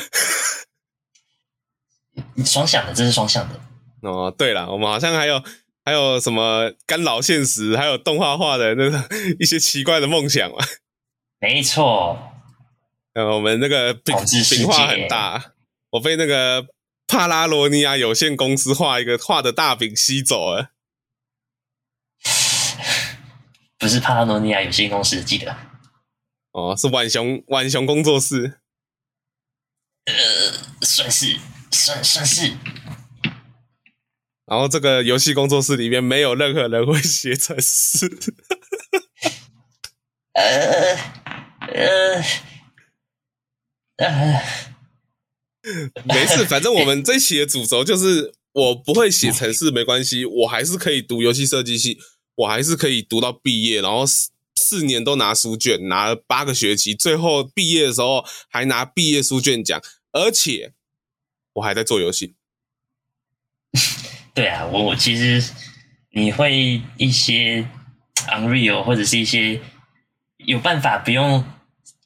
[2.44, 3.60] 双向的，这是双向的。
[4.02, 5.42] 哦，对了，我们好像还有
[5.84, 10.58] 还有什么干扰现实，还有动画化的那个一些奇怪的梦想嘛。
[11.40, 12.18] 没错。
[13.14, 14.14] 呃，我们那个饼
[14.50, 15.52] 饼画很大，
[15.90, 16.66] 我被那个。
[17.10, 20.72] 帕拉罗尼亚有限公司画一个画的大饼吸走了，
[23.78, 25.56] 不是帕拉罗尼亚有限公司，记得
[26.52, 28.60] 哦，是浣熊浣熊工作室，
[30.04, 30.12] 呃，
[30.82, 31.38] 算是
[31.70, 32.52] 算算是。
[34.46, 38.18] 然后这个游戏工作室里面没有任何人会写程式，
[40.32, 40.96] 呃
[41.72, 42.22] 呃
[43.96, 44.42] 呃。
[46.04, 51.98] 没事，反正我们这一期的主轴就是我不会写程式，没关系，我还是可以读游戏设计系，
[52.36, 59.78] 我还是可以读到毕业，然后四四年都拿书卷，拿了八个学期，最后毕业的时候还拿毕业书卷奖，
[60.12, 60.72] 而且
[61.54, 62.36] 我还在做游戏。
[64.34, 65.52] 对啊，我我其实
[66.10, 67.68] 你会一些
[68.28, 69.60] Unreal 或者是一些
[70.38, 71.44] 有办法不用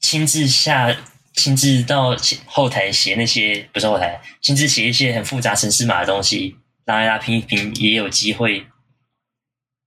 [0.01, 0.97] 亲自下。
[1.35, 8.67] 亲自到后台写那些，不是后台，亲自写一些很复杂程式码的东西，拉一拉拼一拼，也有机会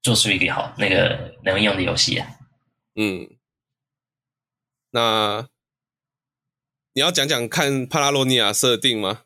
[0.02, 2.28] 做出一个好那个能用的游戏啊。
[2.96, 3.30] 嗯，
[4.90, 5.48] 那
[6.94, 9.25] 你要讲讲看帕拉罗尼亚设定吗？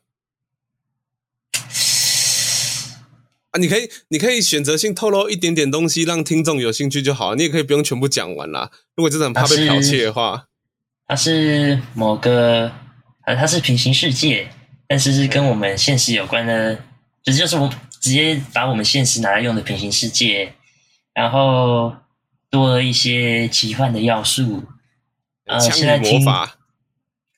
[3.50, 7.34] 啊，你可以，你可以选择性透露一点点东西，让听众有兴趣就好。
[7.34, 8.70] 你也可以不用全部讲完啦。
[8.94, 10.46] 如果真的很怕被剽窃的话。
[11.08, 12.70] 它是某个，
[13.26, 14.48] 呃，它是平行世界，
[14.86, 16.76] 但是是跟我们现实有关的，
[17.20, 17.68] 就是就是我
[18.00, 20.54] 直接把我们现实拿来用的平行世界，
[21.12, 21.92] 然后
[22.48, 24.62] 多了一些奇幻的要素，
[25.46, 26.56] 呃，现在魔法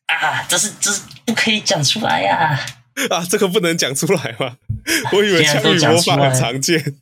[0.04, 2.60] 啊，这是这是不可以讲出来呀，啊，
[3.10, 4.56] 啊，这个不能讲出来吗？
[5.12, 6.96] 我以为枪与魔法很常见，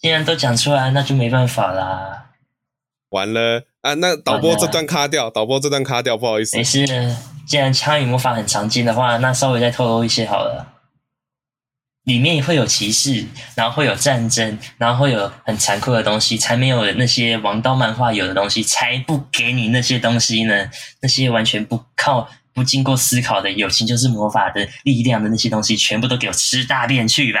[0.00, 2.30] 既然都讲出来，那就没办法啦，
[3.10, 3.64] 完了。
[3.82, 6.56] 啊，那导播这段卡掉，导播这段卡掉，不好意思。
[6.56, 6.86] 没事，
[7.46, 10.72] 既然枪与魔法很常见的话，那稍微再透露一些好了。
[12.04, 20.70] 里面会有歧视，然后会有战争，然后会有很残酷的东西，才没有那些王道漫画有的东西，才不给你那些东西呢。
[21.00, 27.40] 那些完全不靠、不经过思考的友情就是魔法的力量的那些东西，全部都给我吃大便去吧！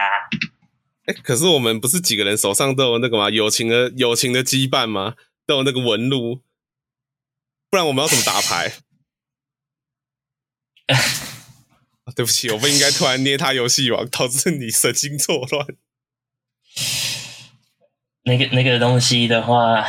[1.06, 3.30] 哎，可是我们不是几个人手上都有那个吗？
[3.30, 5.14] 友情的友情的羁绊吗？
[5.46, 6.42] 都有那个纹路，
[7.70, 8.72] 不然我们要怎么打牌？
[12.14, 15.66] 对不起，我不应该突然捏他游戏王，导致你神经错乱。
[18.24, 19.86] 那个那个东西的话，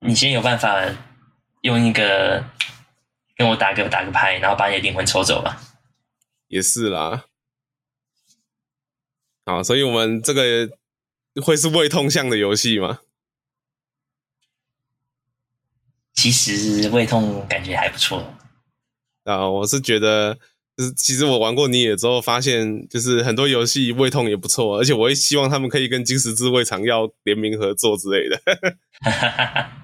[0.00, 0.82] 你先有办法
[1.62, 2.44] 用一个
[3.36, 5.60] 跟我打个打个牌，然后把你的灵魂抽走吧。
[6.48, 7.26] 也是啦。
[9.46, 10.70] 好，所以我们这个
[11.42, 13.00] 会是胃痛向的游戏吗？
[16.14, 18.34] 其实胃痛感觉还不错
[19.24, 20.38] 啊，我是觉得，
[20.76, 28.40] 就是其实我玩过你也之后，发现就是很多游戏胃痛也不错，而且我也希望他们可以跟金石之胃肠药联名合作之类的。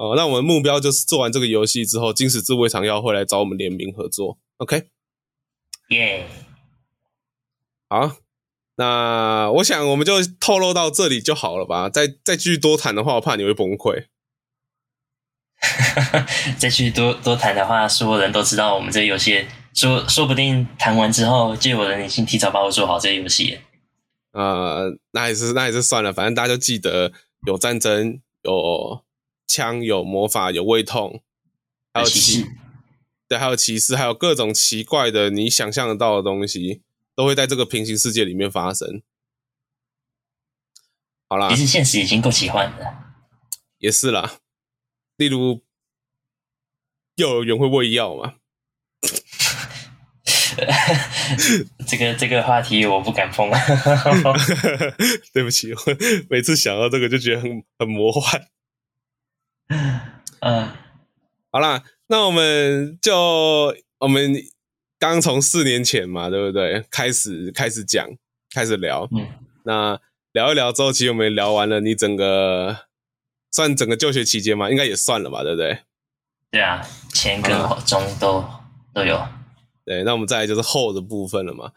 [0.00, 4.38] 哦，那我们目标就是做完这个游戏之后，金石之胃肠药会来找我们联名合作。
[4.56, 4.86] OK，
[5.90, 6.26] 耶，
[7.86, 8.16] 好，
[8.76, 11.90] 那我想我们就透露到这里就好了吧？
[11.90, 14.06] 再再继续多谈的话，我怕你会崩溃。
[16.56, 23.58] 再去多多谈的话，所有人都知道我们这个游戏，说说不定谈完之后，就有人已经提早帮我做好这个游戏。
[24.32, 27.12] 呃，那还是那还是算了，反正大家就记得
[27.46, 29.02] 有战争，有
[29.50, 31.22] 枪，有魔法，有胃痛，
[31.92, 32.46] 还有骑，
[33.26, 36.82] 对，还有骑士，还有各种奇怪的你想象得到的东西，
[37.16, 39.02] 都会在这个平行世界里面发生。
[41.28, 43.14] 好啦，其实现实已经够奇幻了，
[43.78, 44.38] 也是啦，
[45.16, 45.62] 例如
[47.16, 48.34] 幼儿园会喂药嘛。
[51.86, 53.48] 这个这个话题我不敢碰。
[55.32, 55.80] 对不起，我
[56.28, 58.48] 每次想到这个就觉得很很魔幻。
[60.40, 60.68] 嗯，
[61.52, 64.34] 好啦，那我们就我们
[64.98, 66.84] 刚从四年前嘛，对不对？
[66.90, 68.08] 开始开始讲，
[68.52, 69.08] 开始聊。
[69.12, 69.28] 嗯，
[69.64, 70.00] 那
[70.32, 72.86] 聊一聊之后，其实我们聊完了，你整个
[73.52, 75.78] 算整个就学期间嘛，应该也算了吧，对不对？
[76.50, 77.56] 对啊，前跟
[77.86, 78.50] 中都、嗯、
[78.92, 79.24] 都有。
[79.84, 81.72] 对，那我们再来就是后的部分了嘛。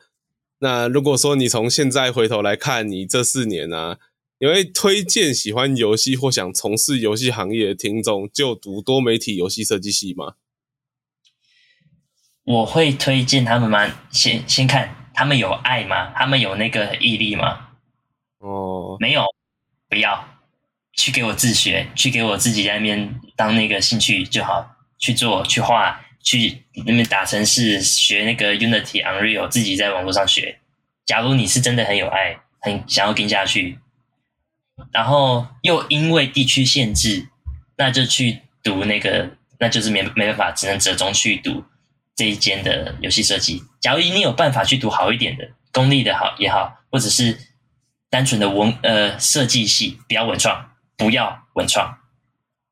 [0.60, 3.98] 那如果说你从现在回头来看你这四年呢、啊，
[4.44, 10.34] 你会推荐喜欢游戏或想从事游戏行业的听众就读多媒体游戏设计系吗？
[12.44, 13.90] 我会推荐他们吗？
[14.12, 16.12] 先先看他们有爱吗？
[16.14, 17.70] 他们有那个毅力吗？
[18.40, 19.24] 哦，没有，
[19.88, 20.28] 不要
[20.92, 26.02] 去给我自学，去给我自己在那边当那个兴趣就好，去做去画。
[26.22, 30.60] 去那边打程式，学那个 Unity、Unreal，自己在网络上学。
[31.06, 33.78] 假如你是真的很有爱，很想要跟下去，
[34.92, 37.30] 然后又因为地区限制，
[37.78, 41.64] 那就去读那个，那就是没没办法，只能折中去读
[42.16, 43.64] 这一间的游戏设计。
[43.80, 47.38] 假如你有办法去读好一点的，公立的好也好，或者是
[48.10, 51.98] 单纯的文呃设计系，不要文创，不要文创，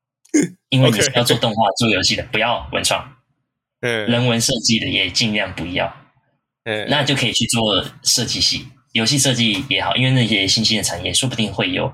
[0.70, 3.16] 因为你是要做动画、做游戏的，不要文创。
[3.80, 5.92] 嗯，人文设计的也尽量不要，
[6.62, 11.92] 嗯，那就可以去做设计系，游戏设计也好，因为那些新兴的产业说不定会有，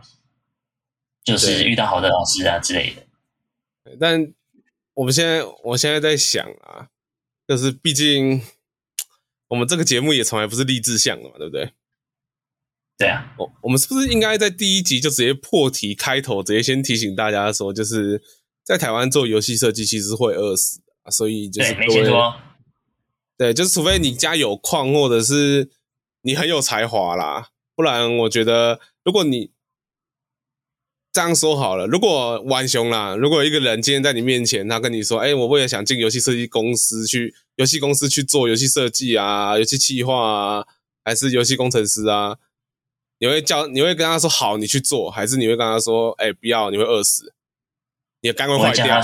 [1.25, 3.97] 就是遇到好的老师啊之类的。
[3.99, 4.33] 但
[4.95, 6.89] 我们现在，我现在在想啊，
[7.47, 8.43] 就是毕竟
[9.49, 11.73] 我们这个节目也从来不是励志向的嘛，对不对？
[12.99, 18.21] 对啊，我我们是不是应该在第一集就直接破题开头，直接先提醒大家说，就是
[18.65, 21.11] 在台湾做游戏设计其实会饿死的。
[21.11, 22.35] 所以就是对，没钱多。
[23.39, 25.71] 对，就是除非你家有矿，或者是
[26.23, 29.51] 你很有才华啦，不然我觉得，如果你
[31.13, 40.67] 这样说好了，如果玩熊啦，如果一个人今天在你面前，他跟你说：“哎，我为了想进游戏设计公司去，游戏公司去做游戏设计啊，游戏企划啊，
[41.05, 42.37] 还是游戏工程师啊？”
[43.21, 47.35] 你会叫，你会跟他说：“好，你去做。”还是你会跟他说：“哎，不要，你会饿死，
[48.21, 49.01] 你的肝会坏掉。”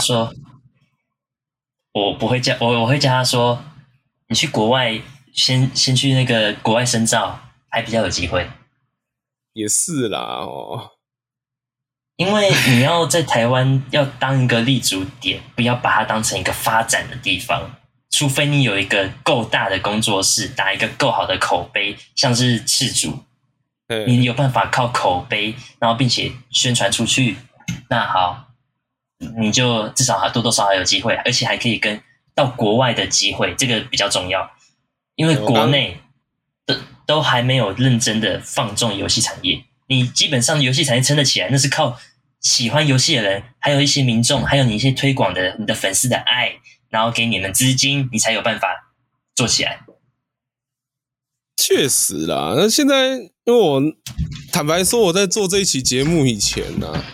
[1.94, 3.64] 我不会叫我，我会叫他说
[4.28, 5.00] ：“你去国外
[5.34, 8.48] 先先去那个国外深造，还比较有机会。”
[9.52, 10.92] 也是啦，哦，
[12.16, 17.70] 因为你要在台湾要当一个立足点，不要把它当成一个发展的地方，
[18.10, 23.24] 除非你有一个够大的工作室，打一个够好的口碑，像是赤烛，
[24.06, 27.36] 你有办法靠口碑，然后并且宣传出去，
[27.90, 28.40] 那好。
[29.38, 32.02] 你就至少还多多少少有机会，而且还可以跟
[32.34, 34.50] 到国外的机会，这个比较重要。
[35.16, 36.00] 因为国内
[36.66, 41.98] 的都还没有认真的放纵游戏产业，你基本上游戏产业撑得起来，那是靠
[42.40, 46.56] 喜欢游戏的人，还有一些民众，还有你一些推广的你的粉丝的爱，
[46.88, 48.94] 然后给你们资金，你才有办法
[49.34, 49.80] 做起来。
[51.56, 53.82] 确实啦，那现在因为我
[54.52, 57.04] 坦白说，我在做这一期节目以前呢、啊，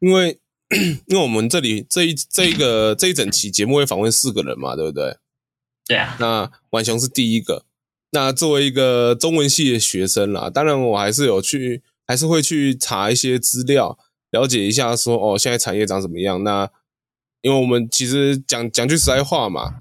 [0.00, 0.38] 因为。
[1.06, 5.14] 因为我们这里这一这一个这一整期节目会访问四个人嘛，对不对？
[6.18, 7.64] 那浣熊是第一个。
[8.10, 13.98] 那作为一个中文系的学生啦，当然我还是有去，还是会去查一些资料，
[14.30, 16.42] 了解一下说哦，现在产业长怎么样？
[16.44, 16.70] 那
[17.40, 19.80] 因为我们其实讲讲句实在话嘛，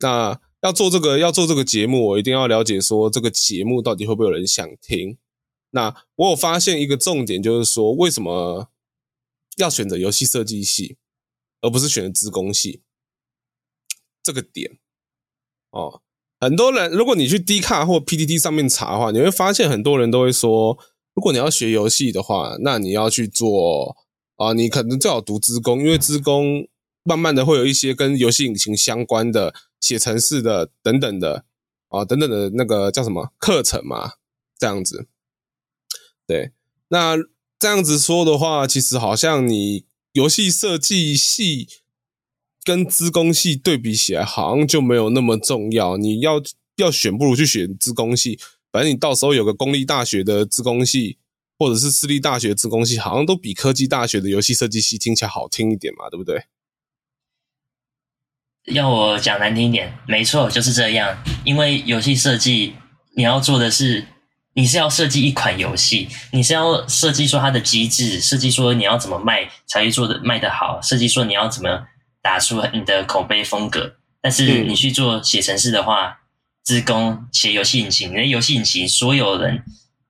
[0.00, 5.16] 那要做这个要做这个节目，我一定要了解说这个节目到底会不会有人想听。
[5.70, 8.68] 那我有发现一个重点，就是说为什么？
[9.56, 10.96] 要选择游戏设计系，
[11.60, 12.82] 而不是选择资工系，
[14.20, 14.80] 这个点
[15.74, 16.00] 哦，
[16.40, 20.78] 很多人如果你去 D 卡或 PTT 上面查的话，你会发现很多人都会说，
[21.14, 23.96] 如果你要学游戏的话，那你要去做
[24.36, 26.68] 啊，你可能最好读资工，因为资工
[27.02, 31.44] 慢慢的会有一些跟游戏引擎相关的写程式的等等的
[31.88, 34.12] 啊等等的那个叫什么课程嘛，
[34.58, 35.08] 这样子，
[36.26, 36.52] 对，
[36.88, 37.16] 那。
[37.56, 41.66] 这样子说的话，其实好像你游戏设计系
[42.64, 45.96] 跟资工系对比起来，好像就没有那么重要。
[45.98, 46.42] 你要
[46.76, 48.40] 要选，不如去选资工系。
[48.72, 51.18] 反正你到时候有个公立大学的资工系，
[51.58, 56.46] 或者是私立大学的资工系，好像都比科技大学的游戏设计系听起来好听一点嘛，对不对？
[58.72, 61.22] 要我讲难听一点，没错，就是这样。
[61.44, 62.74] 因为游戏设计，
[63.14, 64.06] 你要做的是，
[64.54, 71.86] 你是要设计一款游戏，你是要设计说它的机制，设计说你要怎么卖才会做的卖得好，设计说你要怎么
[72.24, 73.96] 打出你的口碑风格。
[74.22, 76.22] 但是你去做写程式的话，
[76.62, 79.62] 自工写游戏引擎，你的游戏引擎所有人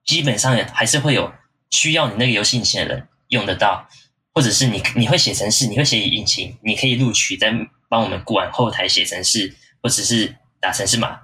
[0.04, 1.32] 基本上还是会有
[1.70, 3.88] 需要你那个游戏引擎的人用得到，
[4.32, 7.52] 或者是你你会写程式，你会写引擎，你可以录取在。
[7.86, 11.20] 帮我们管后台写程式，或者是打程式码，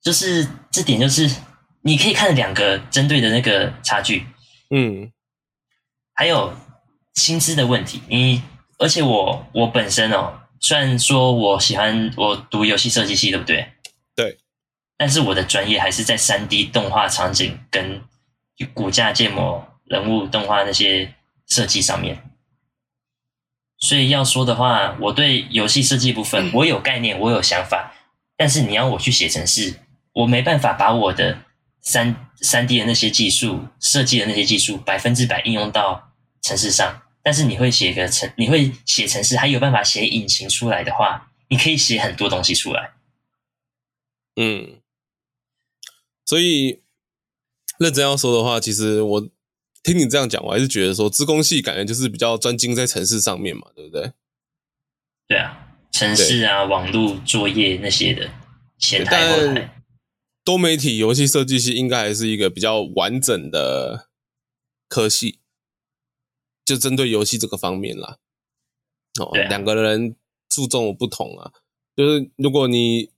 [0.00, 1.28] 就是这点，就是
[1.82, 4.26] 你可以看两个针对的那个差距，
[4.70, 5.12] 嗯，
[6.14, 6.56] 还有
[7.14, 8.00] 薪资的问题。
[8.08, 8.42] 你
[8.78, 13.72] 而且我我本身哦，虽然说我喜欢我读游戏设计系，对不对？
[14.14, 14.38] 对，
[14.96, 18.02] 但是我的专业还是在三 D 动画场景跟
[18.74, 21.14] 骨架建模、人物动画那些
[21.46, 22.22] 设计上面。
[23.78, 27.92] 所以要说的话，我对游戏设计部分我有概念，我有想法，
[28.36, 29.80] 但是你要我去写程式，
[30.12, 31.38] 我没办法把我的
[31.80, 36.11] 三三 D 的那些技术、设计的那些技术百分之百应用到
[36.42, 37.02] 程式上。
[37.22, 42.92] 但是你会写个城，你会写城市，还有办法写引擎出来的话，你可以写很多东西出来。
[44.36, 44.80] 嗯，
[46.26, 46.82] 所以
[47.78, 49.30] 认真要说的话，其实我。
[49.84, 54.12] 听你这样讲，我还是觉得说，资工系感觉就是比较专精在城市上面嘛，对不对？
[55.26, 58.30] 对啊，城市啊，网络作业那些的，
[58.78, 59.74] 前台后台。
[60.44, 64.08] 多媒体游戏设计系应该还是一个比较完整的
[64.86, 65.40] 科系，
[66.64, 68.18] 就针对游戏这个方面啦。
[69.20, 70.16] 哦，啊、两个人
[70.48, 71.52] 注重不同啊，
[71.96, 73.10] 就是如果你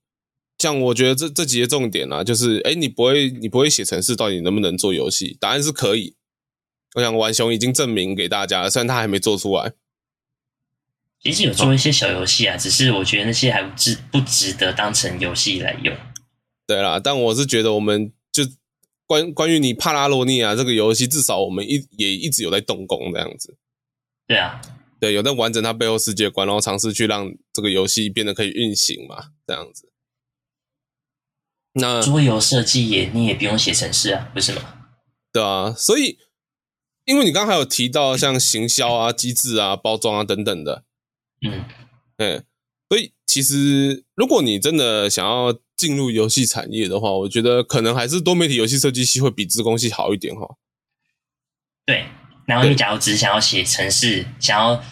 [0.58, 5.36] 像我觉得这这几个重点啊，就是哎，你不会你不会写程式，到底能不能做游戏？
[5.40, 6.16] 答案是可以。
[6.94, 9.72] 我想玩熊已经证明给大家了，虽然他还没做出来。
[11.20, 15.96] 其实有做一些小游戏啊，只是我觉得那些还不值不值得当成游戏来用。
[16.66, 18.14] 对啦，但我是觉得我们就
[19.06, 23.56] 关关于你帕拉罗尼亚这个游戏，至少我们一也一直有在动工这样子。
[24.26, 24.60] 对啊，
[25.00, 29.90] 对，有在完整它背后世界观，然后尝试去让这个游戏变得可以运行嘛，这样子。
[31.74, 34.86] 那桌游设计也你也不用写程式啊，不是吗？
[35.32, 36.18] 对啊，所以。
[37.06, 40.84] 因为你刚刚还有提到像行销啊、机制啊、包装啊等等的，
[41.42, 41.62] 嗯，
[42.16, 42.44] 嗯，
[42.88, 45.52] 所以其实如果你真的想要
[45.84, 50.56] 进入游戏产业的话，我觉得可能还是多媒体游戏设计系会比资工系好一点哈。
[51.84, 52.06] 对，
[52.46, 54.82] 然后你假如只是想要写程式，想要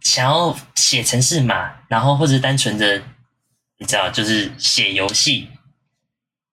[0.00, 3.02] 想要写程式嘛，然后或者单纯的
[3.80, 5.48] 你知道就是写游戏，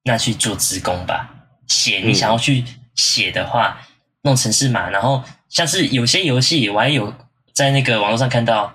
[0.05, 1.29] 那去做资工吧。
[1.67, 2.63] 写你想要去
[2.95, 3.77] 写的话。
[3.79, 3.89] 嗯
[4.25, 7.13] 弄程式码，然后像是有些游戏，我还有
[7.51, 8.73] 在那个网络上看到，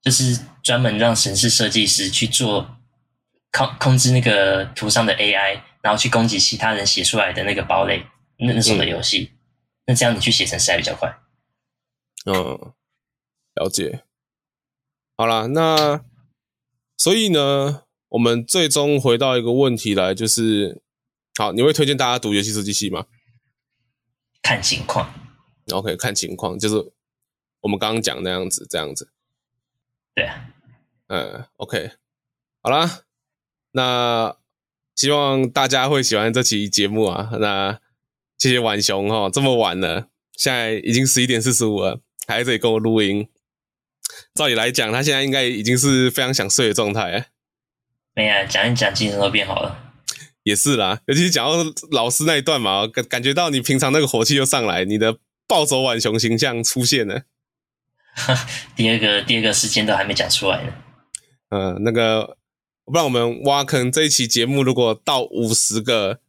[0.00, 2.78] 就是专门让城市设计师去做
[3.52, 8.04] 控控制那个图上的 AI，然后去攻击其他人写出来的那个堡垒
[8.38, 9.30] 那那种的游戏。
[9.32, 9.38] 嗯、
[9.86, 11.18] 那这样你去写程式还比较快。
[12.24, 12.72] 嗯，
[13.54, 14.04] 了解。
[15.16, 16.02] 好啦，那
[16.96, 20.82] 所以呢，我们最终回到一个问题来，就是
[21.38, 23.06] 好，你会推荐大家读游戏设计系吗？
[24.42, 25.14] 看情况
[25.72, 26.92] ，OK，看情况，就是
[27.60, 29.12] 我们刚刚讲那样子，这样子，
[30.14, 30.48] 对啊，
[31.06, 31.92] 嗯，OK，
[32.60, 33.04] 好啦，
[33.72, 34.36] 那
[34.94, 37.30] 希望大家会喜欢这期节目啊。
[37.40, 37.80] 那
[38.38, 43.28] 谢谢浣熊哈，这么晚了，现在已经十一点四十五了，还在这里跟我录音。
[44.34, 47.26] 照理来讲，他现在应该已经是非常想睡的状态。
[48.14, 49.94] 没啊，讲一讲，精神都变好了。
[50.42, 55.16] 也是啦，尤其是讲到老师那一段嘛，感感觉到你平常那个火气又上来，你的
[55.46, 57.22] 暴走浣熊形象出现了。
[58.76, 60.72] 第二个第二个事件都还没讲出来呢。
[61.50, 62.36] 嗯，那个，
[62.84, 66.20] 不然我们挖坑这一期节目如果到五十个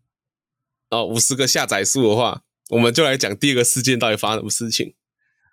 [0.89, 4.93] 哦，五十个下载数的话，我们就来讲第二个事件到底发生什么事情。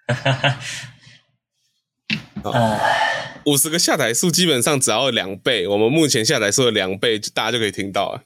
[3.47, 8.25] 五十个下载数基本上只要两倍，我们目前下载数的两倍，大家就可以听到了。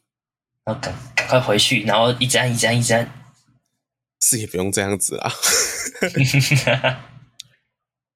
[0.65, 3.11] 然后赶赶快回去，然后一直按一直按一直按，
[4.21, 5.31] 是也不用这样子啊。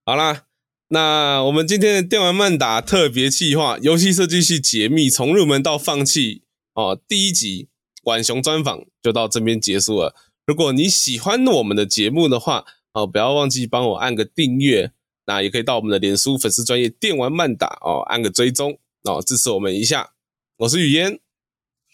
[0.05, 0.45] 好啦，
[0.89, 7.69] 那我们今天的电玩慢打特别企划，游戏设计系解密，从入门到放弃哦，第一集
[8.03, 10.15] 浣熊专访就到这边结束了。
[10.47, 12.65] 如果你喜欢我们的节目的话，
[12.95, 14.93] 哦，不要忘记帮我按个订阅，
[15.27, 20.13] 那也可以到我们的脸书粉丝专业电玩慢打哦，按个追踪哦，支持我们一下。
[20.57, 21.21] 我是雨嫣。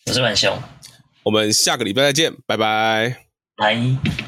[0.06, 0.56] 我是浣熊，
[1.24, 3.24] 我们下个礼拜再见，拜拜，
[3.56, 4.23] 拜。